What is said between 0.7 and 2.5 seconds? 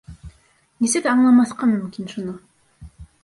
Нисек аңламаҫҡа мөмкин шуны.